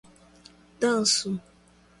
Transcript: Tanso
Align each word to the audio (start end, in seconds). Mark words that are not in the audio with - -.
Tanso 0.81 1.29